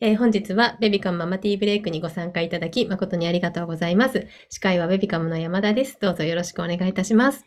[0.00, 4.26] えー本日はベビカムママティーブレイクにご参加いただき誠にありがとうございます。
[4.50, 5.98] 司会はベビカムの山田です。
[6.00, 7.46] どうぞよろしくお願いいたします。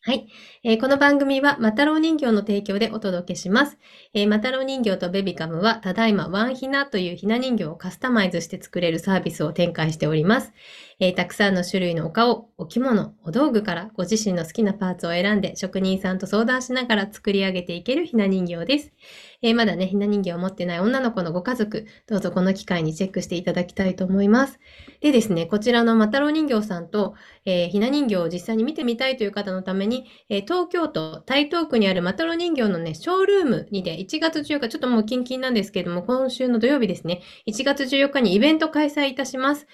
[0.00, 0.26] はい、
[0.64, 3.76] えーこの番組はマタロウ人形の提供でお届けします。
[4.14, 10.52] えーマタロウ人形とベビカムはただいまワンヒナというひな人形をカスタマイズして作れるサービスを展開しております。
[11.00, 18.92] えーたくさんの種類のお顔、お着物、お道具からご自身の好きなパーツを選んで職人さんと相談しながら作り上げていけるひな人形です。
[19.42, 24.58] えーまだね、ひな人形を持ってない女の子のご家族、どうぞこの機会にチェックしていただきたいと思います。
[25.00, 39.66] でですね、こちらのマタロウ人形さんと、えーひな人形を実際に見てみたいという方のために、えー東京都台東区にあるマタロウ人形のね、ショールームにで1月14日、ちょっともうキンキンなんですけれども、今週の土曜日ですね、1月14日にイベント開催いたします。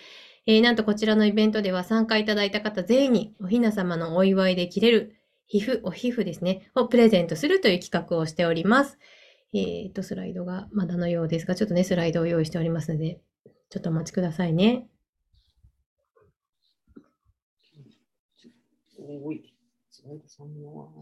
[0.47, 5.17] えーなんとこちらのイベントでは参加いただいた方全員におひな様のお祝いで着れる
[5.47, 8.99] 皮膚、お皮膚ですね、をプレゼントするという企画をしております。
[9.53, 13.21] えっ、と、スライドがまだのようですが、ちょっとね、スライドを用意しておりますので、
[13.71, 14.87] ちょっとお待ちくださいね。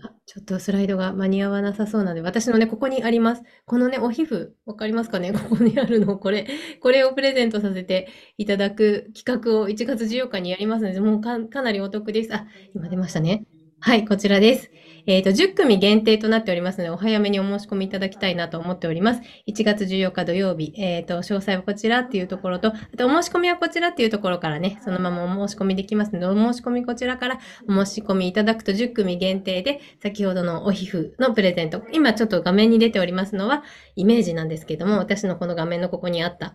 [0.05, 3.43] あちょっとスライドが間に合わなさそうなので、私のね、ここにあります。
[3.65, 5.33] このね、お皮膚、わかりますかね？
[5.35, 6.47] ここにあるの、これ、
[6.81, 12.35] これをプレゼントさせていただく企画を1月14日にやりますので、もうかかなりお得です。
[12.35, 13.45] あ、今出ましたね。
[13.81, 14.71] はい、こちらです。
[15.07, 19.21] えっ、と、10組限定となっておりますので、お早めにお申し込みいただきたいなと思っております。
[19.49, 33.65] 1月14日土曜日、えっ、と、詳細はこちらっていうところと、あと、お申し込みはこちらっていうところからね、そのままお申し込みできますので、お申し込みこちらからお申し込みいただくと10組限定で、先ほどのお皮膚のプレゼント、今ちょっと画面に出ておりますのは、
[33.97, 36.55] イメージなんですけども、私のこの画面のここにあった、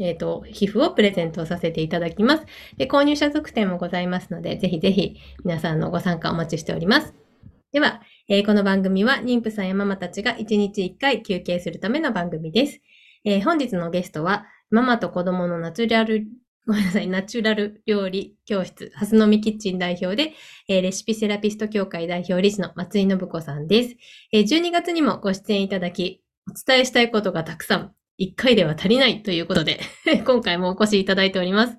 [0.00, 2.46] えっ、と、皮膚をプレゼントさせていただきます。
[2.76, 7.23] で、購入者特典もございますので、ぜひぜひ皆さんのご参加お待ちしております。
[7.74, 12.80] では、えーこの番組は妊婦さんやママたちが1日1回休憩するための番組です。
[13.24, 16.24] えー本日のゲストは、ママと子供のナチュラル、
[16.68, 20.34] ごめんなさい、ナチュラル料理教室、はすのみキッチン代表で、
[20.68, 23.96] えーレシピセラピスト協会代表理事の松井信子さんです。
[24.32, 29.80] えー12月にもご出演いただき、お伝えしたいことがたくさん、1回では足りないということで、
[30.24, 31.76] 今回もお越しいただいております。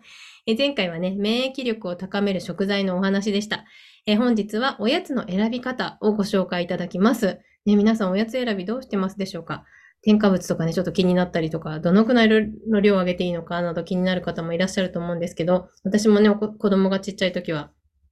[0.57, 3.63] 前回はね、免疫力を高める食材のお話でした。
[4.07, 7.39] え本日はおやつの選び方をご紹介いただきます。
[7.65, 9.65] ね、皆さんおやつ選びどうしてますでしょうか？
[10.03, 12.29] 添加物とかね、ちょっと気になったりとか、どのくらい
[12.69, 17.71] の量を上げていいのかなど気になる方もいらっしゃると思うんですけど、私もね、子子供がちっちゃい時は、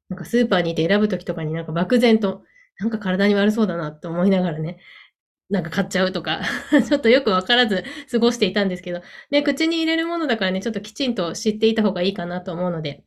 [0.10, 2.42] なんかスーパーにいて選ぶ時とかになんか漠然と、
[2.80, 4.80] なんか体に悪そうだなと思いながらね、
[5.52, 6.42] なんか買っちゃうとか、
[6.90, 13.04] ちょっとよくわからず過ごしていたんですけど、ね、口に入れるものだからね、ちょっときちんと知っていた方がいいかなと思うので、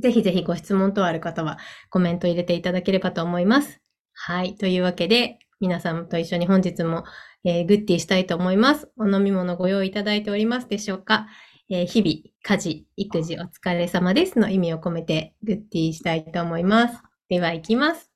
[0.00, 1.58] ぜひぜひご質問等ある方は
[1.90, 3.80] コメント入れていただければと思います。
[4.12, 4.56] はい。
[4.56, 7.04] というわけで、皆さんと一緒に本日も、
[7.44, 8.90] えーグッティしたいと思います。
[8.96, 11.26] お飲み物ご用意いただいておりますでしょうか、
[11.70, 17.02] えー日々、家事、育児お疲れ様ですの意味を込めてグッティしたいと思います。
[17.28, 18.10] では、いきます。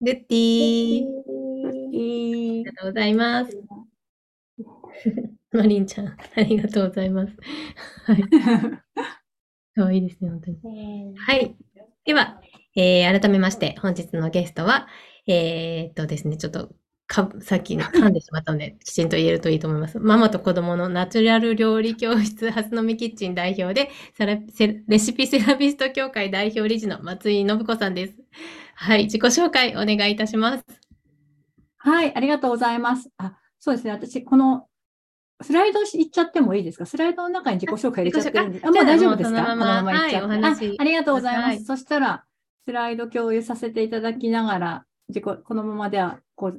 [0.00, 1.06] グッティー。
[1.68, 3.50] ありがとうございます。
[5.52, 7.34] マリンちゃん、ありがとうございます。
[8.04, 8.22] はい。
[9.76, 11.14] かわいいですね、本当に。
[11.18, 11.54] はい。
[12.06, 12.40] では、
[12.74, 14.88] えー改めまして、本日のゲストは、
[15.26, 16.70] えーっとですね、ちょっと
[17.06, 20.00] か、さっき噛んでしまったので、きちんと言えるといいと思います。
[20.00, 28.14] ママと子供のナチュラル料理教室、はすのみキッチン代表で、サラセレシピセラピスト協会代表理事の松井信子さんです。
[28.74, 30.64] はい、自己紹介お願いいたします。
[31.76, 33.10] はい、ありがとうございます。
[33.18, 33.92] あ、そうですね。
[33.92, 34.66] 私、この
[35.42, 36.86] スライドし行っちゃってもいいですか？
[36.86, 38.60] スライドの中に自己紹介入れちゃってるんで。
[38.62, 39.36] あ、もう大丈夫ですか？
[39.36, 41.64] じゃあもうそのままこ行っちゃってはいあありがとうございまはいす。
[41.64, 42.24] そしたら、
[42.66, 46.58] スライド共有させていただきながら、自己このままでは、こう、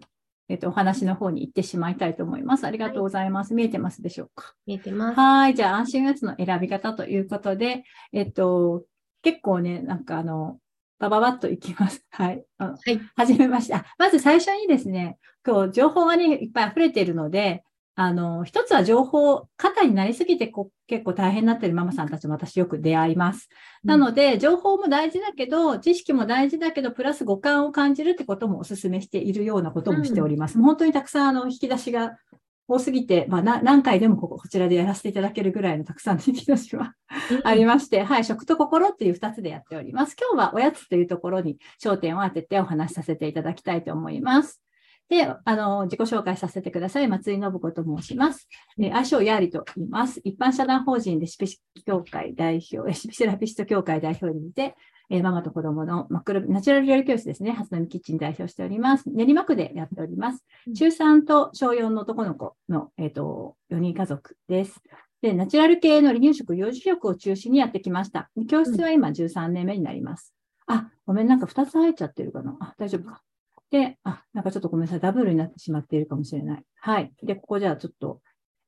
[0.50, 2.66] えっと、お話の方に行ってしまいたいと思います。
[2.66, 3.54] ありがとうございます。
[3.54, 4.54] 見えてますでしょうか？
[4.66, 5.20] 見えてます。
[5.20, 5.56] はい。
[5.56, 7.84] じゃあ、安心おやつの選び方ということで、
[8.14, 8.86] えっと、
[9.24, 10.60] 結構ね、なんかあの、
[11.00, 12.06] バババッといきます。
[12.12, 12.46] はい。
[12.60, 13.02] はい。
[13.16, 13.74] はじめまして。
[13.76, 17.64] あまず最初にですね、今日情報がね、いっぱい溢れているので、
[18.00, 23.50] あの、一つは情報、肩になりすぎてこ結構大変になっているママさんたちも私よく出会います。
[23.84, 30.60] なので、情報も大事だけど、知識も大事だけど、プラス五感を感じるってこともお勧めしているようなこともしております。
[30.60, 32.20] もう本当にたくさんあの引き出しが
[32.68, 36.94] 多すぎて、まあ、な何回でもこここちらでやらせていただけるぐらいのたくさんの引き出しは
[37.44, 40.16] ありまして、はい、食と心っていう2つでやっております。
[40.20, 44.62] 今日はおやつというところに焦点を当ててお話しさせていただきたいと思います。
[45.10, 47.08] で、あの、自己紹介させてください。
[47.08, 48.48] 松井信子と申します。
[48.80, 50.20] えー愛称ヤーリと言います。
[50.24, 51.48] 一般社団法人レシピ
[51.86, 54.76] 協会代表、レシピセラピスト協会代表にて、
[55.10, 57.52] えーママと子供のマクロナチュラル料理教室ですね。
[57.52, 59.10] 初飲みキッチン代表しております。
[59.10, 60.74] 練馬区でやっておりますうん。
[60.74, 64.82] 中3と小4の男の子の、えっ、と、4人家族です。
[65.22, 68.30] で、ナチュラル系の離乳食、幼児食を中心にやってきました。
[68.50, 70.34] 教室は今13年目になります。
[70.68, 72.58] あ、ごめん、なんか2つ入っちゃってるかな。
[72.60, 73.24] あ、大丈夫か。
[73.70, 75.00] で、あ、なんかちょっとごめんなさい。
[75.00, 76.64] ダブルになってしまっているかもしれない。
[76.80, 77.12] はい。
[77.24, 78.22] で、ここじゃあちょっと、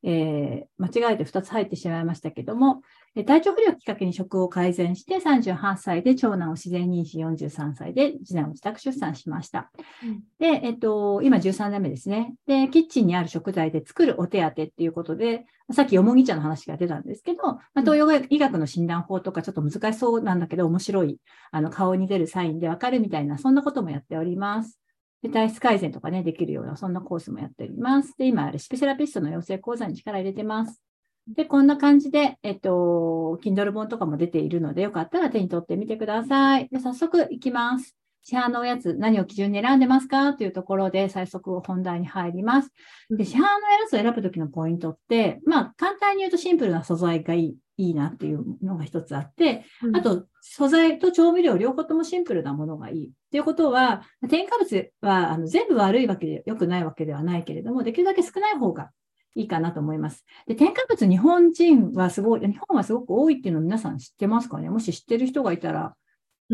[0.03, 2.81] えー間違えて2つ入ってしまいましたけども、
[3.15, 9.71] えー体調不良をきっかけに食を改善して、38歳で長男を自然妊娠、43歳で次男を自宅出産しました。
[10.03, 12.33] うんで、えっと、今13年目ですね。
[12.47, 21.19] で、キッチンにある食材で作るお手当っていうことで、さっきよもぎ茶の話が出たんですけど、まあ、東洋医学の診断法とかちょっと難しそうなんだけど、面白い、
[21.51, 24.79] あの、顔に出るサインでわかるみたいな、そんなこともやっております。
[25.21, 28.16] で、体質改善とかね、できるような、そんなコースもやっております。
[28.18, 30.81] で、今、レシピセラピストの養成講座に力入れてます。
[31.27, 36.69] で、こんな感じで、えっと、Kindle 本とかも出ているので、よかったら手に取ってみてください。
[36.69, 37.95] で、早速いきます。
[38.24, 40.33] 市販のおやつ、何を基準に選んでますか？
[40.33, 42.71] というところで、早速本題に入ります。
[43.10, 43.54] で、市販のおや
[43.88, 53.05] つを選ぶときのポイントって、まあ、簡単に言うとシンプルな素材がいいいいなっていうのが一つあって、あ、と、素材と調味料両方ともシンプルなものがいい。
[53.07, 58.91] っていうことは、添加物はあの全部悪いわけで、良くないわけではないけれども、できるだけ少ない方が
[59.33, 60.25] いいかなと思います。
[60.45, 64.69] で、添加物、日本人はすごい、日本はすごく多いっていうのを皆さん知ってますかね？
[64.69, 65.95] もし知ってる人がいたら、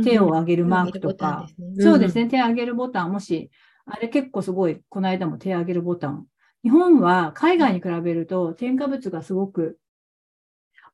[0.03, 1.47] 手を挙げるマークとか、
[1.79, 2.25] そうですね。
[2.25, 3.49] ね、手を挙げるボタン、もし、
[3.87, 6.27] あれ結構すごい、この間も手を挙げるボタン。
[6.63, 9.77] 日本は海外に比べると添加物がすごく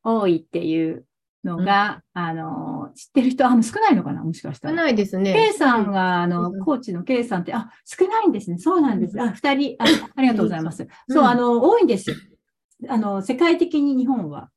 [0.03, 1.05] 多いっていう
[1.43, 4.83] のが、あの、知ってる人、あ、もう少ないのかなもしかした少ら。
[4.83, 5.33] ないですね。
[5.33, 8.57] K さんが、あの、うんコーチの K さんって、あ、少ないんですね。
[8.57, 9.15] そうなんです。
[9.15, 10.83] うんあ、二人、あ、ありがとうございます。
[10.83, 12.15] うんそう、あの、多いんですよ。
[12.89, 14.49] あの、世界的に日本は。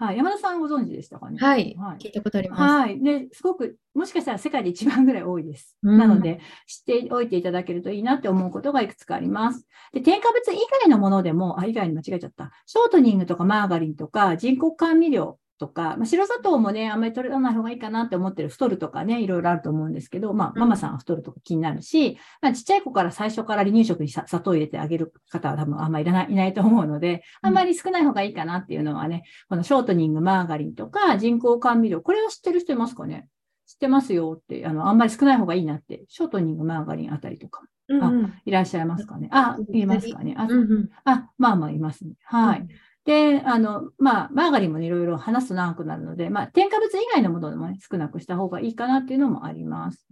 [0.00, 0.16] はい。
[0.16, 1.36] 山田さんご存知でしたかね？
[1.38, 1.98] はいはい。
[1.98, 2.62] 聞いたことあります。
[2.62, 3.02] はい。
[3.02, 5.76] で、すごく、もしかしたら世界で一番ぐらい多いです。
[5.82, 9.66] うんなので、知っておいていただけるといいなって思うことがいくつかあります。
[9.92, 12.50] で、添加物以外のものでも、あ、以外に間違えちゃった。
[12.64, 20.60] ショートニングとかマーガリンとか人工甘味料とか、まあ、白砂糖もね、あんまり取らない方がいいかなって思ってる太るとかね、いろいろあると思うんですけど、まあ、うん。
[20.62, 33.28] ママさんは太るとか気になるし、まあ、ちっちゃい子から最初から離乳食にさ砂糖入れてあげる方は多分あんまりいらないいないと思うので、あんまり少ない方がいいかなっていうのはね、このショートニング、マーガリンとか人工甘味料、これは知ってる人いますかね？
[33.66, 38.32] 知ってますよって、あの、あんまり少ない方がいいなって、ショートニング、マーガリンあたりとか、うんうん。
[38.44, 39.28] いらっしゃいますかね？
[39.32, 40.34] あ、いますかね？
[40.38, 40.90] あ、うんうん。
[41.04, 42.14] あ、まあまあいますね。
[42.24, 42.66] はい。。
[43.04, 50.06] で、あの、まあ、マーガリンもいろいろ話すと長くなるので、まあ、添加物以外のものでもね、少なくした方がいいかなっていうのもあります。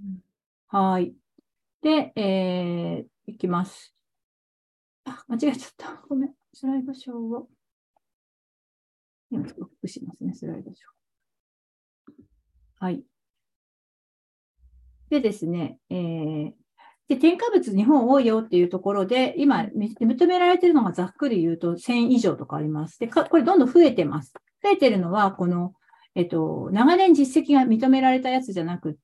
[0.69, 1.15] はい。
[1.83, 3.95] で、えー、いきます。
[5.05, 6.03] あ、間違えちゃった。
[6.09, 6.35] ごめん。
[6.53, 7.49] スライドショーを。
[9.31, 10.89] 今、ちょっとしますね、スライドショー。
[12.81, 13.03] はい。
[15.11, 16.53] でですね、えー、
[17.09, 22.99] で、添加物日本多いよっていうところで、今、み認められているのがざっくり言うと1000以上とかあります。
[23.01, 24.35] で、かこれどんどん増えてます。
[24.63, 25.73] 増えてるのは、この、
[26.15, 28.95] えっと、長年実績が認められたやつじゃなくっ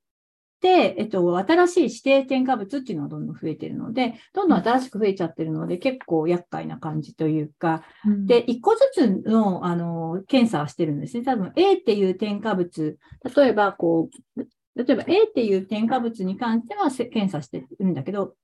[0.61, 11.23] て、えっと、新しい指定添加物っていうのがどんどん増えてるので、どんどん新しく増えちゃってるので、結構厄介な感じというか、うんで、一個ずつの、あの、検査はしてるんですね。
[11.23, 12.99] 多分 A っていう添加物、
[13.35, 18.35] 例えばこう、例えば A っていう添加物に関してはせ検査してるんだけど、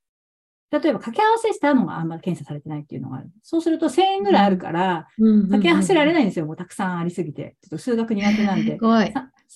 [0.72, 3.30] 例えば掛け合わせしたのがあんまり検査されてないっていうのがある。
[3.42, 6.14] そうすると1000円ぐらいあるから、掛け合わせられい。
[6.14, 6.46] ないんですよ。
[6.46, 7.58] もうたくさんありすぎて。
[7.62, 8.78] ちょっと数学苦手なんで。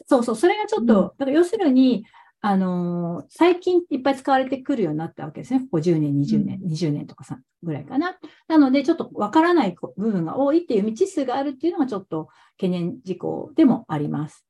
[0.07, 2.05] そうそう、それがちょっと、うんだから要するに、
[2.41, 5.61] あのー最近いっぱい使われてくるようになったわけですね。
[5.61, 8.17] ここ10年、20年、20年とかさぐらいかな。
[8.47, 14.45] なので、ちょっとわからない部分が多いっていう未知数があるっていうのがちょっと懸念事項でもあります。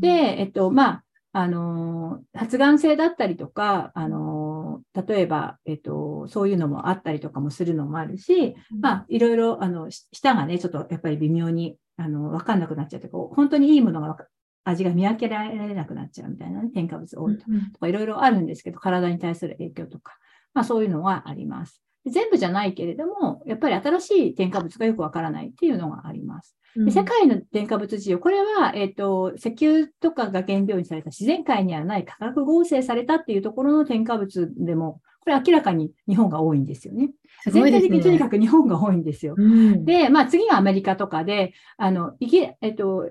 [0.00, 0.08] で、
[0.40, 1.04] えっと、まあ、
[1.38, 14.16] あのー発がん性だったりとか、あのー例えば、えっと、そういうのもあったりとかもするのもあるし、まあ、いろいろ、あの、し舌がね、ちょっとやっぱり微妙に、あの、わかんなくなっちゃって、こう、本当にいいものが
[14.64, 17.44] 味が見分けられなくなっちゃうみたいなね、添加物多いと
[17.78, 20.16] か、いろいろあるんですけど、体に対する影響とか、
[20.54, 21.80] まあそういうのはあります。
[22.08, 26.54] で全部じゃないけれども、やっぱり新しい添加物がよくわからないっていうのがあります。
[26.76, 37.10] うんで世界の添加物事情、これは、えっ、と、石油とかが原料にされた自然界にはない化学合成されたっていうところの添加物でも、これ明らかに日本が多いんですよね。
[37.46, 38.18] 全体的にとにね。
[38.20, 39.34] かく日本が多いんですよ。
[39.36, 43.10] うんで、まあ次はアメリカとかで、あの、いき、えっと、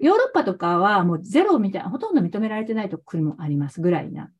[0.00, 4.30] ヨーロッパとかはもうゼロみたいな、ほとんど認められてないところもありますぐらいな。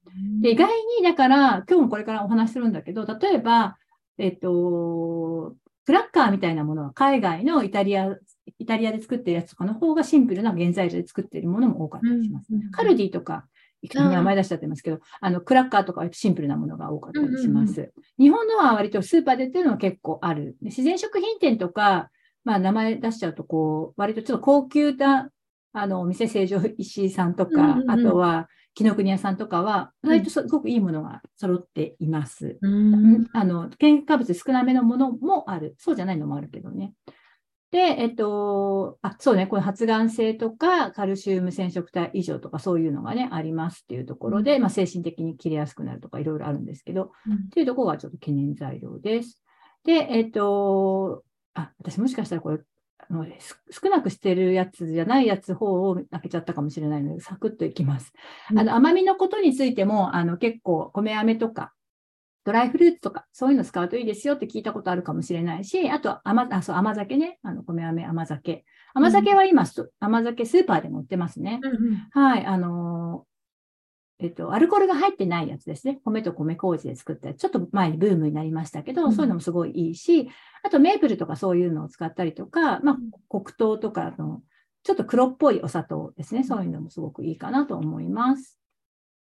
[0.41, 0.69] で、意外
[0.99, 3.77] に、だから、今日もこれからお話しするんだけど、例えば、
[4.19, 5.55] えっと、
[5.85, 8.17] クラッカーみたいなものは海外のイタリア、
[8.59, 12.47] イタリアで作ってるやつとかの方がシンプルな原材料で作ってるものも多かったりします。
[12.51, 13.47] うんうんカルディとか、
[13.95, 17.93] 名前出しちゃってますけど、あの、クラッカーとかはシンプルなものが多かったりします。
[18.19, 20.57] 日本のは割とスーパーで売ってるのは結構ある。
[20.61, 22.11] で自然食品店とか、
[22.45, 25.31] まあ名前出しちゃうと、こう、割とちょっと高級な、
[25.73, 32.59] あの、お店成城石井さんとか、うんうんうんあとは、紀ノ国屋さんとかは、うん割とすごくいいものが揃っています。
[32.61, 35.75] ううんんあの、添加物少なめのものもある。
[35.79, 36.93] そうじゃないのもあるけどね。
[37.71, 47.13] で、えっと、あ、そうね、この発がん性とか、カルシウム染色体異常とか、そういうのがね、ありますっていうところで、まあ、精神的に切れやすくなるとか、いろいろあるんですけど、
[47.47, 49.43] っていうところがちょっと懸念材料です。
[49.85, 52.59] で、えっと、あ、私もしかしたらこれ、
[52.99, 58.13] あのす少なくしてるやつじゃないやつ方を開けちゃったかもしれないので、サクッといきます。
[58.51, 61.73] うんあの、甘みのことについても、あの、結構、米飴とか、
[62.45, 67.39] ドライフルーツとか、そういうの使うといいですよって聞いたことあるかもしれないし、あと甘、あ、そう、甘酒ね。
[67.43, 68.65] あの、米飴甘酒。
[68.95, 71.61] 甘酒は今、そ甘酒スーパーでも売ってますね。
[71.63, 73.36] うんうんはい、あのー
[74.19, 76.01] えっと、アルコールが入ってないやつですね。
[76.05, 77.35] 米と米麹で作った。
[77.35, 80.31] ちょっと前にブームになりましたけど、うんそういうのもすごいいいし、
[80.63, 82.97] あとメープルとかそういうのを使ったりとか、まあ、
[83.29, 84.41] 黒糖とかの、
[84.85, 86.45] ちょっと黒っぽいお砂糖ですね。
[86.45, 88.59] そういうのもすごくいいかなと思います。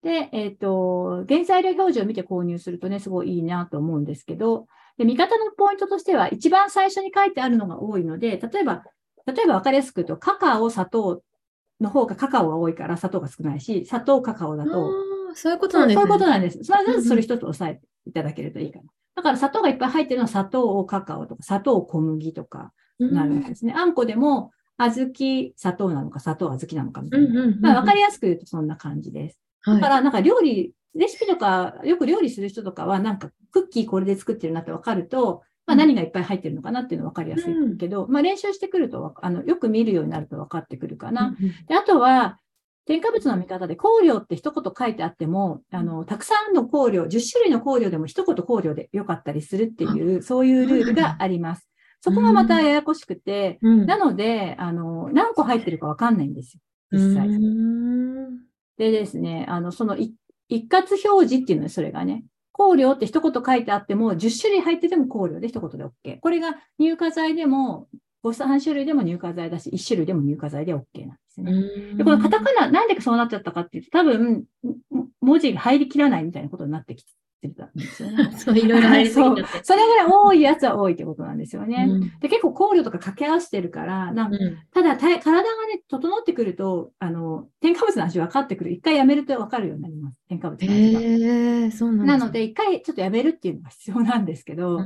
[0.02, 8.82] で、えっ、と、原材料表示を見て購入するとね、すごいいいなと思うんですけど、で、見方のポイントとしては、一番最初に書いてあるのが多いので、例えば、
[9.26, 11.22] 例えば分かりやすく言うと、カカオ、砂糖
[11.80, 14.92] の方がカカオが多いから砂糖が少ないし、砂糖、カカオだと、
[15.34, 16.12] そういうことそうそういうなんですね。
[16.12, 16.64] ことなんです。
[16.64, 18.84] それはうんうんそれ一つ押さえていただけるといいかな。
[19.16, 23.75] だから砂糖がいっぱい入ってるのは砂糖、カカオとか、砂糖、小麦とかなるわけですね。
[23.76, 27.26] あんこでも、小豆、砂糖なのか、砂糖、小豆なのかみたいな。
[27.26, 29.38] うんうんうんうんまあ、わかりやすく言うとそんな感じです。
[29.62, 41.36] はいだから、なんか料理、レシピとか、よく料理する人とかは、なんかクッキーこれで作ってるなってわかると、まあ、うん何がいっぱい入ってるのかなっていうのわかりやすいけど、まあ練習してくるとわ、あの、よく見るようになると分かってくるかな。
[41.38, 42.38] うんうんで、あとは、
[42.86, 51.70] 添加物の見方で香料って一言書いてあっても、あの、たくさんの香料、10種類の香料でも一言香料でよかったりするっていう、そういうルールがあります。
[52.00, 56.60] そこがまたややこしくて、うんなので、あの、何個入ってるかわかんないんですよ。
[56.98, 57.28] 実際。
[58.78, 60.14] でですね、あの、そのい
[60.48, 62.24] 一括表示っていうのね、それがね。
[62.60, 66.18] 香料って一言書いてあっても、10種類入ってても香料で一言で OK。
[66.20, 67.88] これが乳化剤でも、
[68.22, 71.52] 5、3種類でも乳化剤だし、1種類でも乳化剤で OK なんですね。
[71.96, 74.44] で、このカタカナ、なんでそうなっちゃったかっていうと、多分、
[74.90, 77.12] も文字が入りきらないみたいなことになってきて
[77.49, 78.30] たんですよね。
[78.37, 79.42] そう、いろいろ入りすぎちゃって。
[79.42, 81.87] そうそれぐらい多いやつは多いってことなんですよね。
[81.88, 88.73] うんで、結構香料とか掛け合わせてるから、なんかうんただ、体体がね、整ってくると、あの、添加物の味分かってくる。
[88.73, 90.16] 一回やめると分かるようになります。
[90.28, 91.00] 添加物の味が。
[91.00, 91.04] へ
[91.66, 94.80] え、そうなんなので、一回ちょっとやめるっていうのが必要なんですけど、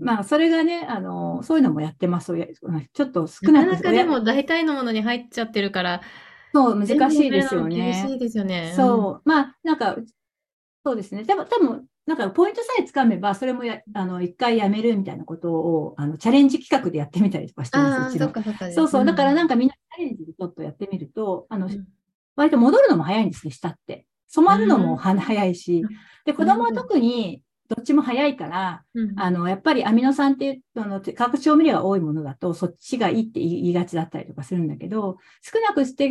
[0.00, 2.34] まあ、それがね、あの、そういうのもやってます。
[2.92, 6.00] ちょっと少なくなかなかでも大体のものに入っちゃってるから、
[6.54, 8.14] そう、難しいですよ全部やるの厳しね。
[8.14, 8.72] いですよね。
[8.76, 9.28] そう。
[9.28, 9.96] まあ、なんか、
[10.84, 11.24] そうですね。
[11.24, 18.34] でも、多分なんか、ポイントさえつかめば、それもや、あの、一回やめるみたいなことを、あの、チャレンジ企画でやってみたりとかしてます、うちの。
[18.68, 19.04] そうそう。
[19.04, 21.86] だからなんか、かみんなチャレンジでちょっとやってみると、あの、うん。
[22.36, 24.06] 割と戻るのも早いんですね、下って。
[24.28, 25.82] 染まるのも早いし。
[26.26, 29.18] で、子供は特にどっちも早いから、うん。
[29.18, 36.04] あの、やっぱりアミノ酸っていう、あの、化学調味料が多いものだと、そっちがいいって言いがちだったりとかするんだけど、少なくして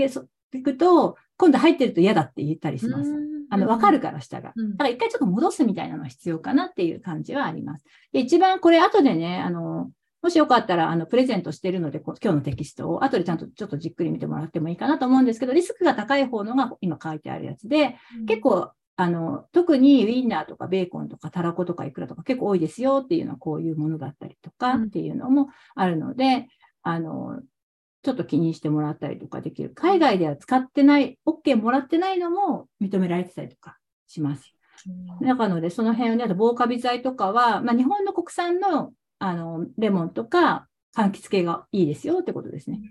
[0.58, 3.12] いくと、今度入ってると嫌だって言ったりします。
[3.54, 4.54] あの、わかるから、下が。
[4.56, 7.86] うんだから一回ちょっと戻すみたいなのは必要かなっていう感じはあります。
[8.12, 9.92] で、一番これ後でね、あの、
[10.22, 26.48] もしよかったら、あの、プレゼントしてるので、こ今日のテキストを後でちゃんとちょっとじっくり見てもらってもいいかなと思うんですけど、リスクが高い方のが今書いてあるやつで、結構、あの、特にウィンナーとかベーコンとかタラコとかイクラとか結構多いですよっていうのはこういうものだったりとかうんっていうのもあるので、
[26.84, 27.42] あの、
[28.04, 29.72] ちょっと気にしてもらったりとかできる。
[29.72, 34.54] 海外では使ってない、OK もらってないのも認められてたりとかします。
[35.22, 42.82] なので、その辺をね、あと防カビ剤とかは、まあ、日本の国産のあのレモンとか柑橘系がいいですよってことですね。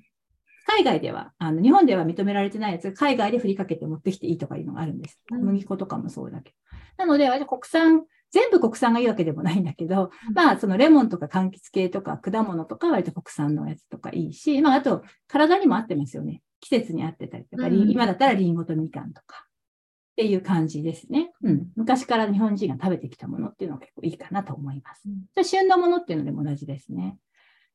[0.67, 5.21] 海外では、あの日本では認められてないやつが海外で振りかけて持ってきていいとかいうのがあるんです。
[5.31, 6.53] うん小麦粉とかもそうだけ
[6.97, 7.05] ど。
[7.05, 16.43] なので、私国産、全部国産がいいわけでもないんだけど、うんまあ、そのレモンとか柑橘系とか果物とかは割と国産のやつとかいいし、まあ、あと、体にも合ってますよね。
[16.61, 19.47] 季節に合ってたりとか、うん今だったらリンゴとみかんとか。
[20.13, 21.33] っていう感じですね。
[21.43, 21.69] うん。
[21.75, 25.03] 昔から日本人が食べてきたものっていうのが結構いいかなと思います。
[25.07, 27.19] うんじゃあ旬のものっていうのでも同じですね。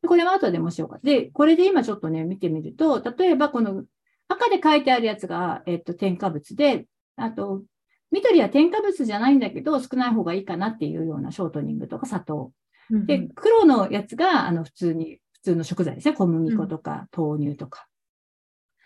[0.02, 1.00] でこれは後でもしようか。
[1.04, 3.84] で、これで今ちょっとね、見てみると、例えばこの
[4.28, 6.86] 赤で書いてあるやつが、えっと、添加物で、
[7.16, 7.64] あと、
[8.12, 12.52] 緑は添加物じゃないんだけど、少ない方がいいかなっていうようなショートニングとか砂糖。
[12.90, 16.14] うんで、黒のやつが、あの、普通に、普通の食材ですね。
[16.14, 17.88] 小麦粉とか豆乳とか。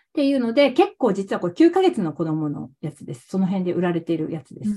[0.08, 3.28] っていうので、結構実はこれ9ヶ月の子供のやつです。
[3.28, 4.70] その辺で売られているやつです。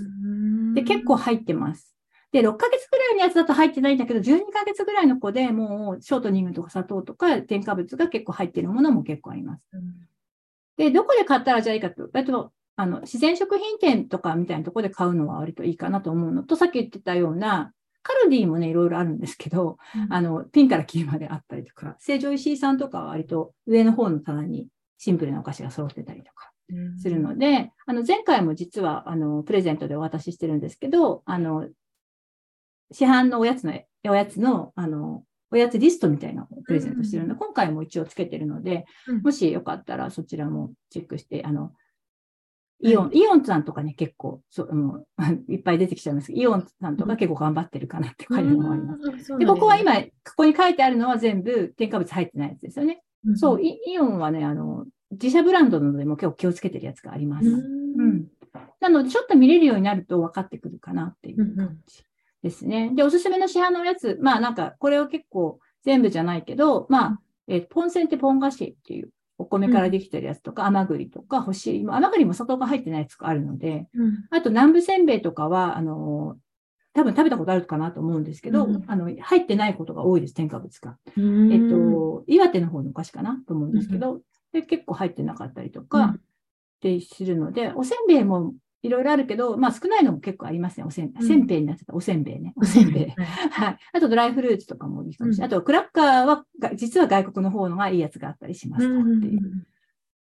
[0.75, 1.95] で、結構入ってます。
[2.31, 9.63] で、6ヶ月ぐらいのやつだと入ってないんだけど、12ヶ月ぐらいの子でもうショートニングとか砂糖とか添加物が結構入っているものも結構あります。
[10.77, 17.72] で、どこで買ったらじゃあいいかと、えっと、あの、自然食品店とかみたいなところで買うのは割といいかなと思うのと、さっき言ってたような、
[18.03, 19.77] カルディもね、いろいろあるんですけど、
[20.12, 24.67] あの、ピンからキーまであったりとか、成城石井さんとかは割と上の方の棚に
[25.00, 26.51] シンプルなお菓子が揃ってたりとか
[27.01, 31.67] するので、あの、前回も実は、あの、プレゼントでお渡ししてるんですけど、あの、
[32.91, 33.74] 市販のおやつの、
[34.08, 39.22] おやつの、あの、おやつリストみたいなのをプレゼントしてるので、今回も一応つけてるので、うん。
[39.22, 41.72] もしよかったらそちらもチェックして、あの、
[42.89, 45.07] イオン、イオンさんとかね、結構、そう、もう
[45.51, 49.37] いっぱい出てきちゃいますけど、イオンさんとか結構頑張ってるかなって感じもあります。
[49.37, 53.01] で、ここは今、ここに書いてあるのは全部添加物入ってないやつですよね。
[53.35, 57.49] そう、イイオンはね、あの、自社ブランドなのでも結構気をつけてるやつがあります。
[57.49, 57.57] うう
[58.03, 58.27] んん。
[58.79, 62.03] なので、ちょっと見れるようになると分かってくるかなっていう感じ
[62.43, 62.91] ですね。
[62.93, 69.09] で、おすすめの市販のやつ、まあなんか、これを結構全部じゃないけど、まあ、えーポンセンってポン菓子っていう
[69.45, 74.25] お米からできてるやつとか、甘栗とか、干し芋、甘栗も砂糖が入ってないやつがあるので、うん。
[74.31, 76.45] あと南部せんべいとかは、あのー
[76.97, 80.97] 多分食べたことあるかなと思うんですけど、うんあの、入ってないことが多いです、添加物が。
[81.17, 81.51] うん。
[81.51, 84.21] えっと、岩手の方のお菓子かなと思うんですけど、
[84.53, 86.09] で結構入ってなかったりとか、うん。
[86.11, 86.19] っ
[86.79, 88.53] てするので、おせんべいも
[88.85, 90.85] いろいろあるけど、まあ少ないのも結構ありますね。
[90.85, 91.21] おせんべい。
[91.21, 92.53] うんせんべいになってたおせんべいね。
[92.57, 93.09] おせんべい。
[93.09, 93.77] はいはい。
[93.93, 95.49] あとドライフルーツとかもいいかもしれない。
[95.49, 99.65] うんあとクラッカーはが、実は外国の方のがいいやつがあったりしますっていう。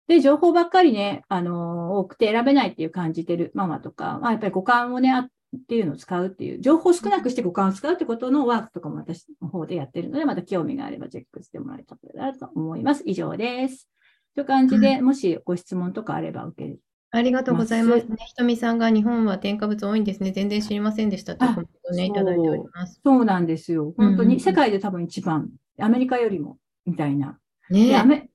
[0.08, 5.28] で、情報ばっかりね、あのー多くて選べないっていう感じてるママとか、まあやっぱり五感をね、あっ
[5.66, 13.02] ていうのを使うっていう、情報を少なくして五感を使うってことのワークとかも私の方でやってるので、また興味があればチェックしてもらえたらと思います。
[13.06, 13.88] 以上です。
[14.34, 16.80] という感じで、もしご質問とかあれば受ける。
[17.10, 18.16] ありがとうございますね。
[18.26, 20.30] ひとみさんが日本は添加物多いんですね。
[20.32, 23.00] 全然知りませんでしたというコメントをね、いただいております。
[23.02, 23.94] そうなんですよ。
[23.96, 25.48] 本当に世界で多分一番、
[25.80, 27.38] アメリカよりも、みたいな。
[27.70, 28.28] ねでアメ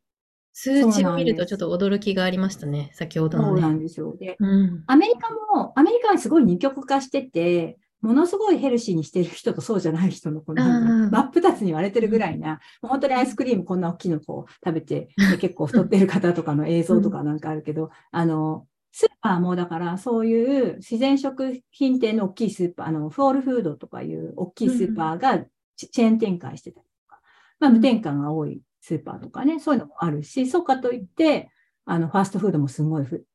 [0.54, 2.92] 数値を見るとちょっと驚きがありましたね。
[2.94, 3.76] 先ほどのそうなね。
[3.76, 4.16] んですよ。
[4.18, 4.84] で、うん。
[4.86, 10.62] アメリカも、アメリカはすごい二極化してて、ものすごいヘルシーにしてる人とそうじゃない人のこの
[11.10, 25.40] 真っ二つに割れてるぐらいな、もう本当にアイスクリームこんな大きいのこう食べて、で結構太ってる方とかの映像とかなんかあるけど、あの、スーパーもだからそういう自然食品店の大きいスーパー、あの、 Whole Foods とかいう大きいスーパーが
[25.78, 27.22] チチェーン展開してたりとか、
[27.60, 31.50] まあ無添加が多いスーパーとかね、そういうのもあるし、そうかといって、
[31.86, 33.26] あの、ファーストフードもすごいふ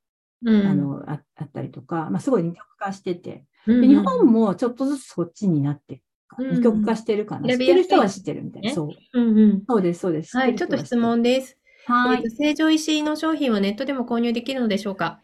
[0.45, 0.67] うん。
[0.67, 6.01] あの、ああったりとか、まあ、すごい二極化してて、う日本もちょっとずつそっちになって、うん
[6.39, 7.49] 二極化してるかな。
[7.49, 8.69] 知ってる人は知ってるみたいな。
[8.69, 8.89] ねそう。
[9.19, 9.63] うんうん。
[9.69, 10.37] そうです、そうです。
[10.37, 11.59] はい、ちょっと質問です。
[11.87, 12.37] はいえっと、。
[12.37, 15.21] 成城石井の商品はネットでも購入できるのでしょうか？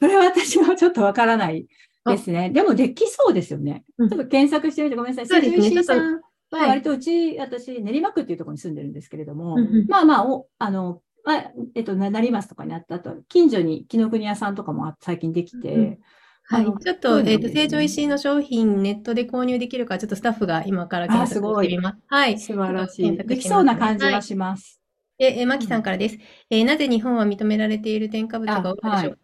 [0.00, 1.66] それは私はちょっとわからない
[2.04, 2.50] ですね。
[2.50, 3.84] でもできそうですよね。
[3.96, 5.40] うんちょっと検索してみてごめんなさい。
[5.40, 15.98] 成城石井さんははい割とうち、私、練馬区っていうところに住んでるんですけれども、うんうんまあまあ、お、あの、まあ、えっと、な成増とかにあった後、近所に紀ノ国屋さんとかもあ最近できて、うんうん
[16.46, 21.98] はいちょっと、えっと、成城石井の商品、ネットで購入できるか、ちょっとスタッフが今から検索してみます。
[22.06, 22.38] はい。
[22.38, 23.16] 素晴らしい。
[23.16, 24.80] できそうな感じははいします。
[25.16, 26.18] で、えー、マキさんからです。
[26.50, 29.18] えーなぜ日本は認められている添加物が多いでしょうか？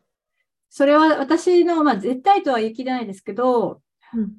[0.70, 3.83] それは私の、まあ、絶対とは言い切れないですけど、
[4.14, 4.33] うん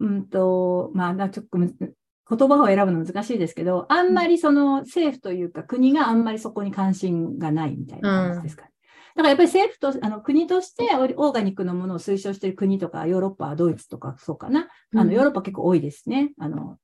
[0.00, 8.70] うんと、まあ、なちょっとむ言葉を選ぶの難しいですけど、あんまりその政府というか国があんまりそこに関心がないみたいな感じですかね。
[9.14, 14.68] だからやっぱり政府と、あの国としてオーガニックのものを推奨している国とか、ヨーロッパ、ドイツとかそうかな。
[14.96, 16.32] あうんの、ヨーロッパ結構多いですね。
[16.38, 16.78] あの、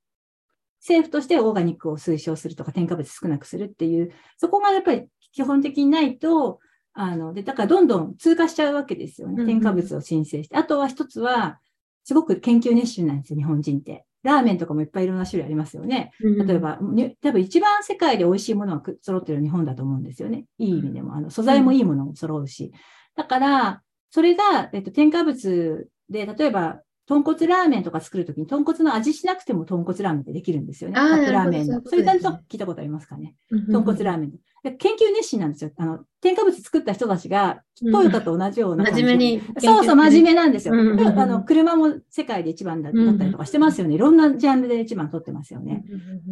[0.81, 6.61] 政府としてオーガニックを推奨するとか、添加物少なくするっていう、そこがやっぱり基本的にないと、
[6.93, 9.45] あの、で、だからどんどん通過しちゃうわけですよね。
[9.45, 10.57] 添加物を申請して。
[10.57, 11.61] あとは一つは、
[12.05, 14.07] すごく研究熱心なんですよ、日本人って。
[14.23, 16.13] ラーメンとかもいっぱいいろんな種類ありますよね。
[16.21, 20.45] 例えば、に多分一番世界で美味しいものがく揃ってる日本だと思うんですよね。
[20.59, 21.15] いい意味でも。
[21.15, 22.73] あの、素材もいいものも揃うし。
[23.17, 30.97] だから、それが、えっと、添加物で、例えば、豚骨ラーメンとか作るときに、豚骨の味しなくても豚骨ラーメンってできるんですよね。
[30.97, 33.35] カップラーメンそういう感じと聞いたことありますかね。
[33.69, 34.33] 豚骨ラーメン。
[34.63, 35.71] で研究熱心なんですよ。
[35.77, 39.43] あの、添加物作った人たちが、うんトヨタと同じような感じ真面目に。
[39.59, 40.75] そうそう、真面目なんですよ。
[40.75, 43.95] うんうんうんあの、車も世界で一番だだったりとかしてますよね。
[43.95, 45.83] いろんなジャンルで一番取ってますよね。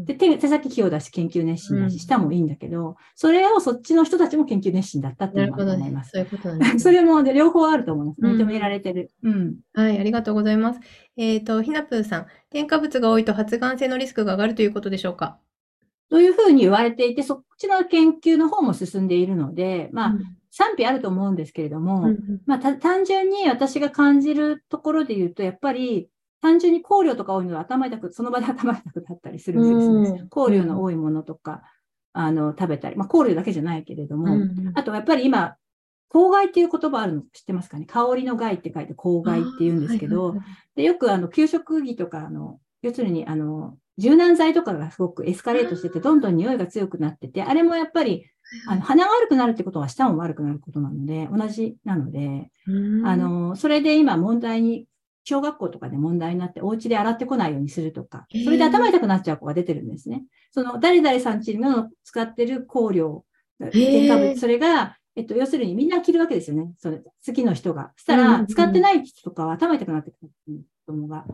[0.04, 6.04] で、手手先器用だし、研究熱心だうんし、舌もいいんだけど、それをそっちの人たちも研究熱心だったってないうのが思いま。
[6.04, 6.10] す。
[6.10, 8.18] そういうことなんですね それもね両方あると思います。
[8.20, 9.10] うん認められてる。
[9.22, 9.56] うん。
[9.72, 10.80] はい、ありがとうございます。
[11.16, 15.38] えっと、ひなぷーさん、添加物が多いと発がん性のリスクが上がるということでしょうか？
[16.10, 20.14] というふうに言われていて、そっちの研究の方も進んでいるので、まあ、
[20.50, 22.40] 賛否あると思うんですけれども、うんうん。
[22.46, 26.08] まあ、た単純に私が感じるところで言うと、やっぱり、
[26.40, 30.20] 単純に香料とか多いのは頭痛く、その場で頭痛くなったりするんですよね。
[30.20, 30.28] うん。
[30.28, 31.62] 香料の多いものとか、
[32.12, 34.72] あの、食べたり、まあ、香料だけじゃないけれども、うんうん。
[34.74, 35.56] あとやっぱり今、
[36.10, 37.84] 香害っていう言葉あるの知ってますかね？
[37.84, 48.30] 香りの害って書いて香害って言うんですけど、あーはいはいでよくあの給食着とかあの、要するにあの柔軟剤とかがすごくエスカレートしてて、どんどん匂いが強くなってて、あれもやっぱり
[48.68, 54.86] あの鼻が悪くなるってことは舌も悪くなることなので、同じなので、うんあのそれで今問題に、
[55.24, 60.24] 小学校とかで問題になって、お家で洗ってこないようにするとかそれで頭痛くなっちゃう子が出てるんですね。
[60.52, 63.24] その誰々さんちの使ってる香料、
[63.72, 66.72] 添加物、それが、えっと、要するにみんな着るわけですよね。
[66.78, 67.92] それ、次の人が。
[67.96, 71.26] そしたら、使ってない人とかは頭痛くなってくる子供が。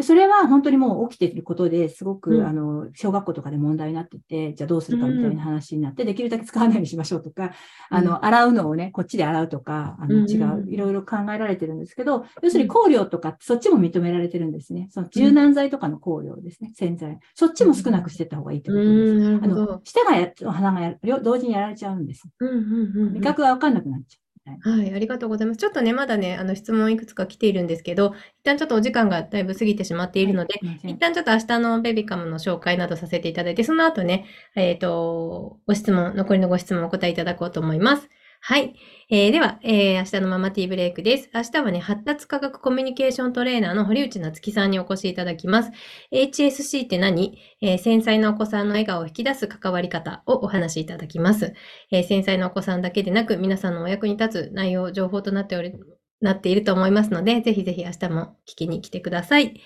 [0.00, 7.52] で、それは本当にもう起きていることですごく、うんあの、小学校とかで問題になってて、じゃあどうするかみたいな話になって、できるだけ使わないようにしましょうとか、
[7.90, 14.88] あうんの、洗うのをね、こっちで洗うとか、あの、うんうん違う、いろいろ考えられてるんですけど、要するに香料とか、そっちも認められてるんですね。
[14.90, 17.18] その柔軟剤とかの香料ですね、洗剤。
[17.34, 19.44] そっちも少なくしていった方がいいってことです。
[19.44, 22.26] あの舌がや、鼻がや両同時にやられちゃうんです。
[22.40, 24.29] うんうんうんうん味覚がわかんなくなっちゃう。
[24.60, 25.58] はい、ありがとうございます。
[25.58, 38.08] ちょっとね、まだね、あの質問いくつか来ているんですけど、一旦ちょっとお時間がだいぶ過ぎてしまっているので、すいません一旦ちょっと明日のベビカムの紹介などさせていただいて、その後ね、えっ、と、ご質問、残りのご質問をお答えいただこうと思います。
[38.40, 38.74] はい。
[39.12, 41.30] えーでは、えー明日のママティーブレイクです。
[41.34, 45.72] 明日はね、発達科学コミュニケーショントレーナーの堀内夏樹さんにお越しいただきます。
[46.12, 51.54] HSC って何、えー繊細なお子さんの笑顔を引き出す関わり方をお話しいただきます。
[51.90, 55.72] え繊細なお子さんだけでなく、皆さんのお役に立つ内容、情報となっており、
[56.20, 59.60] なっていると思いますので、ぜひぜひ明日も聞きに来てください。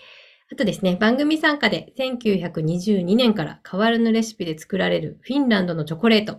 [0.51, 6.39] あとですね、番組参加で1922年から変わらぬレシピで作られるフィンランドのチョコレート。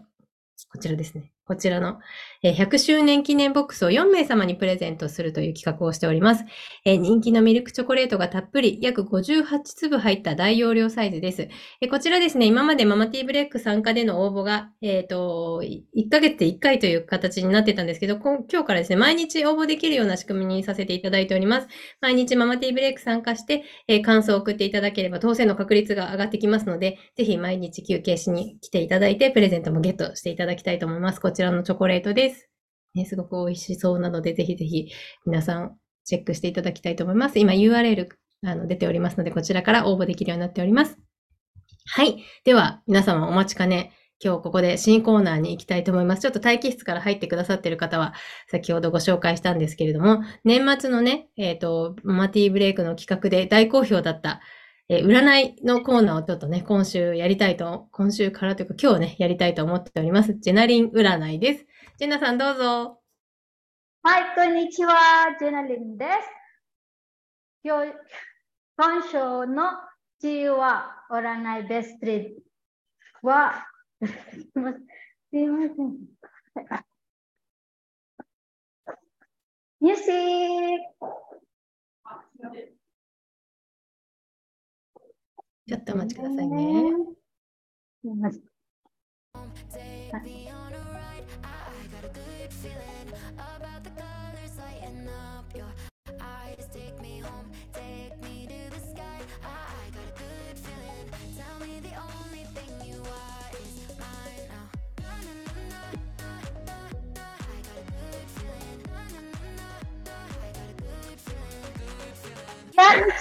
[0.71, 1.34] こちらですね。
[1.47, 1.99] こちらの
[2.43, 6.45] 100周年記念ボックスを4名様にプレゼントするという企画をしております。
[6.85, 11.49] 人気のミルクチョコレートがたっぷり約58粒入った大容量サイズです。
[11.91, 21.67] こちらですね、今までママティーブレイク参加での応募が、えっ、と、1ヶ月で1回という形になってたんですけど、今日からですね、毎日応募できるような仕組みにさせていただいております。
[22.01, 23.63] 毎日ママティーブレイク参加して、
[24.01, 31.19] 感想を送っていただければ当選の確率が上がってきますので、ぜひ毎日休憩しに来ていただいて、プレゼントもゲットしていただきたいと思います。
[31.35, 32.47] こちらのチョコレートです。
[32.93, 34.87] ね、すごく美味しそうなので、ぜひぜひ
[35.25, 37.39] 皆さんチェックしていただきたいと思います。
[37.39, 38.07] 今 URL
[38.45, 40.97] あの出ておりますので、こちらから応募できるようになっております。
[41.87, 42.23] はい。
[42.45, 43.91] では、皆様お待ちかね。
[44.23, 46.21] 今日ここで新コーナーに行きたいと思います。
[46.21, 48.13] ちょっと待機室から入ってくださっている方は、
[48.47, 54.39] 先ほどご紹介したんですけれども、年末のね、えっ、と、ママティーブレイクの企画で大好評だった、
[54.87, 60.35] えー占いのコーナーをちょっとね、今週やりたいと、今週からというか今日ね、やりたいと思っております。
[60.35, 61.65] ジェナリン占いです。
[61.97, 63.01] ジェナさんどうぞ。
[64.03, 64.93] はい、こんにちは、
[65.39, 66.09] ジェナリンです。
[67.63, 67.93] 今日、
[68.77, 69.17] 今週
[69.51, 69.71] の
[70.19, 73.65] 地位は占いベストリーは、
[74.05, 74.07] す
[75.31, 75.97] いません。
[79.81, 80.11] ミュージ
[82.51, 82.74] ッ
[85.67, 86.83] ちょっとお待ちくださいね。
[88.03, 88.21] こん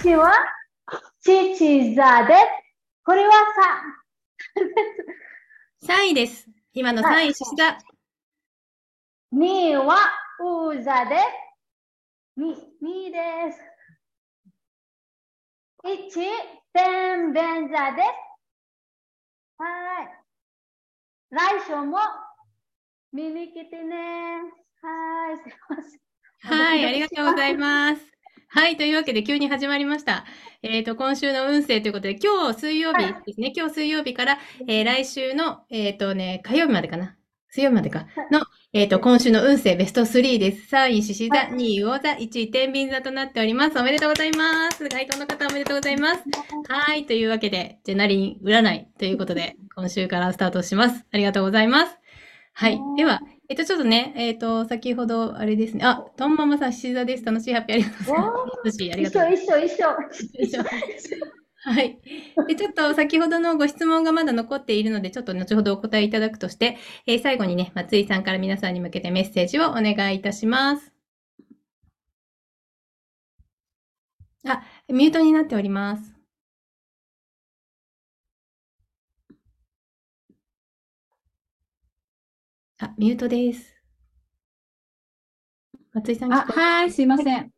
[0.05, 0.54] には。
[1.25, 2.39] チチザです。
[3.03, 3.31] これは
[5.81, 6.47] さ、3位です。
[6.71, 7.75] 今の3位、獅子座。
[9.33, 9.97] 2は
[10.69, 11.17] ウザで
[12.37, 12.39] す。
[12.39, 13.59] 2、2です。
[15.83, 15.89] 1、
[16.73, 18.07] ペンベンザです。
[19.57, 20.07] はい。
[21.31, 21.97] 来週も
[23.11, 24.41] 見に来てね。
[24.79, 26.53] はい、すいません。
[26.53, 28.14] はい、ありがとうございます。
[28.47, 28.77] はい。
[28.77, 30.25] というわけで、急に始まりました。
[30.61, 33.51] えっ、と、今週の運勢ということで、今日水曜日はいですね。
[33.55, 37.15] 今日水曜日から、えー来週の、えっ、とね、火曜日までかな？
[37.49, 38.07] 水曜日までか？
[38.31, 40.73] の、えっ、と、今週の運勢ベスト3です。
[40.73, 43.79] 3位獅子座、はい2位魚座、1位天秤座となっております。
[43.79, 44.87] おめでとうございます。
[44.87, 46.23] 該当の方おめでとうございます。
[46.69, 47.05] はい。
[47.05, 51.05] というわけで、ジェナリン占いということで、今週からスタートします。
[51.11, 51.97] ありがとうございます。
[52.53, 52.79] はい。
[52.95, 55.83] では、えっと、ちょっとね、えっと、先ほど、あれですね。
[55.85, 57.23] あ、とんままさん、獅子座です。
[57.25, 58.41] 楽しいハッピーありがとうございます。
[58.63, 59.87] 楽しい、ありが一とうござい緒一緒一緒。
[59.97, 60.29] ます。
[60.39, 60.63] 以上
[61.63, 61.99] はい。
[62.47, 66.77] で、ちょっと先ほどのご質問がまだ残っているので、ちょっと後ほどお答えいただくとして、
[67.07, 70.93] えー最後にね、松井さんから皆さんに向けてメッセージをお願いいたします。
[74.47, 76.14] あ、ミュートになっております。
[82.85, 83.73] あ、ミュートです。
[85.93, 87.49] 松井さんあ、はい、すいません。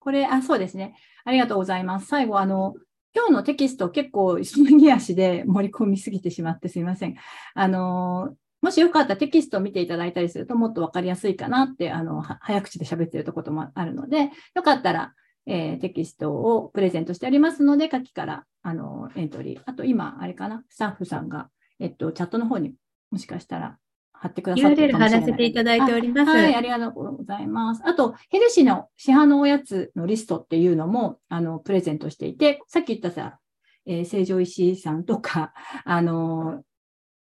[0.00, 0.96] これ、あ、そうですね。
[1.24, 2.06] ありがとうございます。
[2.06, 2.74] 最後、あの、
[3.14, 7.14] 今日のテキスト結構急ぎ足で盛り込みすぎてしまってすいません。
[7.54, 15.14] あの、もしよかったらテキストを見ていただいたりするともっとわかりやすいかなって、あの、は早口で喋ってるとこともあるので、よかったら、
[15.46, 19.62] えーテキストをプレゼントしておりますので、下記から、あの、エントリー。
[19.66, 22.74] あと今、あれかな、スタッフさんが、えっと、チャットの方に
[23.12, 23.78] もしかしたら
[24.24, 26.30] 貼ってくださってる URL かもしれない貼らせていただいております。
[26.30, 27.82] はい、ありがとうございます。
[27.84, 33.38] あと、ヘルシーの市販のおやつのリストっていうのも、あの、プレゼントしていて、さっき言ったさ、
[33.86, 35.52] えー、成城石井さんとか、
[35.84, 36.62] あの、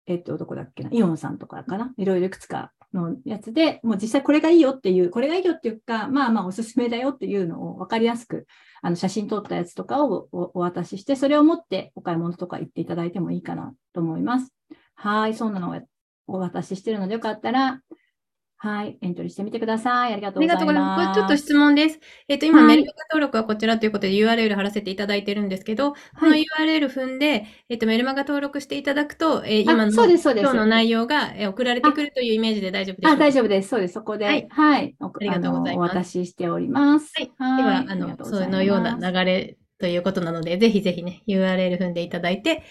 [0.07, 8.47] えっと、どこだっけな、イオンさんとかかな、いろいろいくつかのやつで、もう実際これがいいよっていう、これがいいよっていうか、まあまあおすすめだよっていうのを分かりやすく、
[8.81, 14.53] あの、写真撮ったやつとかをおお渡しして、それを持ってお買い物とか行っていただいてもいいかなと思います。
[14.95, 15.81] はい、そんなのを
[16.27, 17.83] お渡ししてるので、よかったら、
[18.63, 20.13] はい、エントリーしてみてください。
[20.13, 20.99] ありがとありうございがとうございます。
[20.99, 21.19] こます。
[21.19, 21.99] れちょっと質問です。
[22.29, 33.69] えっ、と、今、はいメルマガ登録はこちらということで URL 貼らせていただいてるんですけど、このはい URL 踏んで、えっ、と、メルマガ登録していただくと、えー今あのそうですそうです今日の内容がえー送られてくるというイメージで大丈夫でしょうあ、か大丈夫です。
[33.69, 33.95] そうです。
[33.95, 37.13] そこで、ははいい、おありがとうございますあのお渡ししております。
[37.17, 37.33] はい。
[37.37, 42.63] はいでは、あの、そのようなます流れということなので、ぜひぜひね、URL 踏んでいただいて、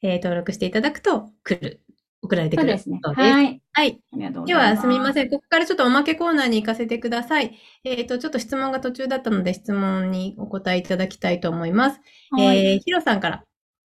[0.00, 1.80] えー登録していただくと、来る、
[2.22, 3.20] 送られてくるそうです。
[3.20, 3.62] はい。
[3.72, 4.00] はい。
[4.12, 4.82] ありがとうごでは、ざいます。
[4.82, 5.30] すみません。
[5.30, 7.58] ここからちょっとおまけコーナーに行かせてください。
[7.84, 12.00] えっ、と、ちょっと質問が途中だったので、質問にお答えいただきたいと思います。
[12.30, 12.58] はい。
[12.58, 13.44] えーヒロさんから、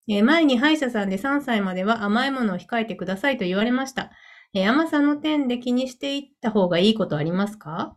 [0.09, 4.11] えー前に歯医者さんで3歳までは甘いものを控えてくださいと言われました。
[4.53, 7.95] えー甘さの点で気にしていった方がいいことありますか？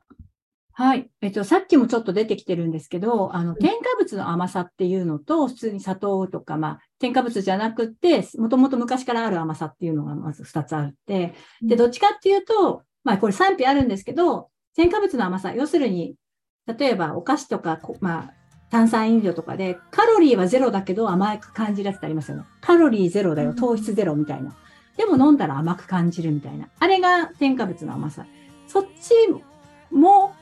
[0.73, 1.11] はい。
[1.23, 16.17] えっと、さっきもちょっと出てきてるんですけど、あの、添加物の甘さっていうのと、普通に砂糖とか、まあ、添加物じゃなくって、もともと昔からある甘さっていうのがまず2つあって、で、どっちかっていうと、まあ、これ賛否あるんですけど、添加物の甘さ、要するに、
[16.67, 18.35] 例えばお菓子とか、こまあ、
[18.71, 22.45] 炭酸飲料とかで、カロリーはゼロだけど甘く感じるやつってありますよね。
[22.61, 24.57] カロリーゼロだよ、糖質ゼロみたいな。
[24.97, 26.69] でも飲んだら甘く感じるみたいな。
[26.79, 28.27] あれが添加物の甘さ。
[28.67, 29.15] そっち
[29.91, 30.35] も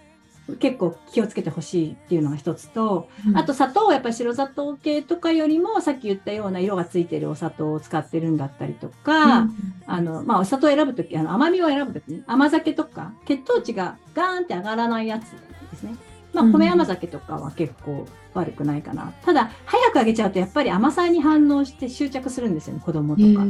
[0.60, 9.48] 結構気をつけてほしいっていうのが一つと、あと砂糖はやっぱり白砂糖系とかよりもさっき言ったような色がついてるお砂糖を使ってるんだったりとか、
[9.86, 15.22] あの、まあ、お砂糖を選ぶとき、あの、甘みを選ぶときに、甘酒とか、血糖値がガーンって上がらないやつ
[15.70, 15.96] ですね。
[16.32, 19.12] まあ、うん米甘酒とかは結構悪くないかな。
[19.24, 23.44] ただ、早くあげちゃうと、やっぱり甘さに反応して執着するんですよね、子供とか。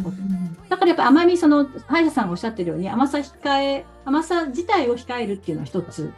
[0.69, 6.13] だからやっぱ甘み、その、歯医者さんがおっしゃってるように、甘さ控え、甘さ自体を控えるっていうのは一つ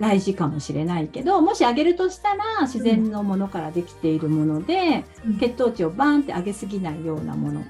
[0.00, 7.64] 大事かもしれないけど、もしあげるとしたら、自然のものからできているもので、うん血糖値をバーンって上げすぎないようなものっ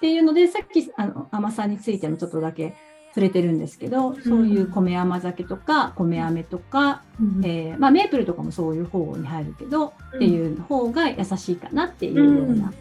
[0.00, 2.74] ていうので、さっきあの甘さについてもちょっとだけ
[3.10, 12.72] 触れてるんですけど、そういう米甘酒とか、米飴とか、うんえーまあ、メープルとかもそういう方に入るけど、っていう方が優しいかなっていうような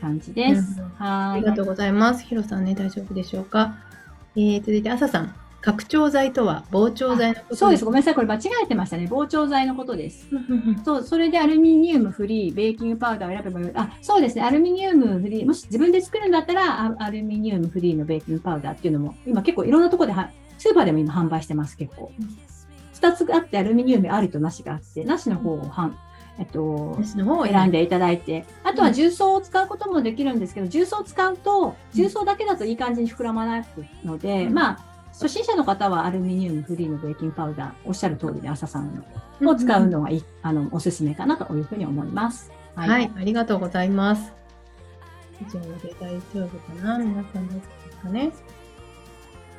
[0.00, 0.80] 感じです。
[0.80, 1.36] うんはーい。
[1.36, 2.24] ありがとうございます。
[2.24, 3.76] ヒロさんね、大丈夫でしょうか？
[4.36, 5.34] えー、続いて、朝さん。
[5.60, 7.84] 拡張剤とは膨張剤のことそうです。
[7.84, 8.14] ごめんなさい。
[8.14, 9.06] これ間違えてましたね。
[9.10, 10.28] 膨張剤のことです。
[10.84, 13.72] そう、それでアルミニウムフリー、ベーキングパウダーを選べばよい。
[13.74, 14.42] あ、そうですね。
[14.42, 22.12] アルミニウムフリー、もし自分で作るんだったら、あアルミニウムフリーのベーキングパウダーっていうのも、今結構いろんなところでは、スーパーでも今販売してます、結構。
[22.92, 25.96] 二つあって、アルミニウムありとなしがあって、なしの方をはん、
[26.38, 33.64] えっと、選んでいただいて、あとは重曹を使うこともできるんですけど、重曹を使うと、重曹だけだといい感じに膨らまない
[34.04, 34.78] ので、うんまあ、
[35.20, 39.04] 初心者の方はアルミニウムフリーのベーキングパウダー、おっしゃる通りで、朝さん
[39.44, 42.52] を使うのがいい、あの、おすすめかなというふうに思います。
[42.76, 44.32] はい、ありがとうございます。
[45.40, 47.54] 以上で大丈夫かな皆さんで
[47.90, 48.30] すかね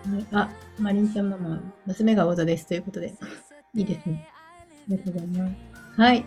[0.10, 3.14] はい、あ、マリンちゃんママ、娘が王座ですということで、
[3.74, 4.30] いいですね。
[4.72, 6.02] ありがとうございます。
[6.02, 6.26] はい。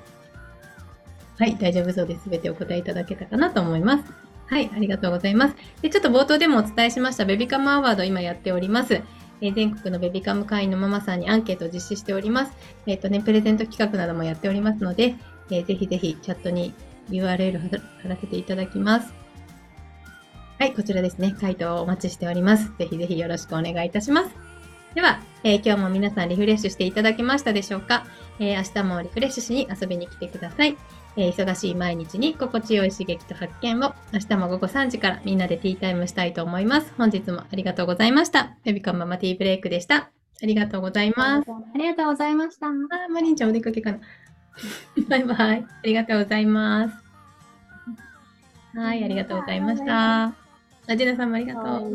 [1.39, 2.25] はい、大丈夫そうです。
[2.25, 4.05] すべてお答えいただけたかなと思います。
[4.47, 5.57] はい、ありがとうございます。
[5.81, 9.01] で、ちょっと冒頭でもお伝えしましたベビカムアワード今やっております。
[9.43, 12.53] えー全国のベビカム会員のママさんにアンケートを実施しております。
[12.87, 15.17] えっ、とね、プレゼント企画などもやっておりますので、
[15.51, 16.73] えーぜひぜひチャットに
[17.11, 19.13] URL 貼ら貼らせていただきます。
[20.59, 21.35] はい、こちらですね。
[21.41, 22.73] 回答をお待ちしております。
[22.79, 24.31] ぜひぜひよろしくお願いいたします。
[24.95, 28.07] では、えー今日も皆さんリフレッシュしていただけましたでしょうか、
[28.39, 30.77] えー明日もリフレッシュしに遊びに来てください。
[31.17, 36.93] えー忙しい毎日に心地よい刺激と発見を明日も午後3時からみんなでティータイムしたいと思います。
[36.97, 38.57] 本日もありがとうございました。
[38.65, 40.11] ベビカムママティーブレイクでした。
[40.43, 41.51] ありがとうございます。
[41.51, 42.67] ありがとうございました。
[42.67, 43.99] あー、マリンちゃんお出かけかな。
[45.09, 45.65] バイバイ。
[45.65, 46.95] ありがとうございます。
[48.75, 50.25] はい、ありがとうございました。
[50.25, 51.93] あジェナさんもありがとう。